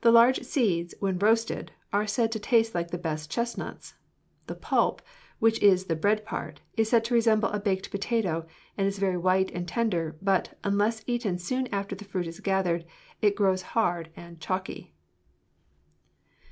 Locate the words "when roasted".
0.98-1.70